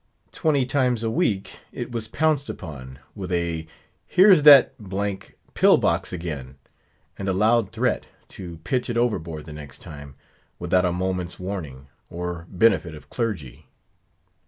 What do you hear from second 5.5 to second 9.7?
pillbox again!" and a loud threat, to pitch it overboard the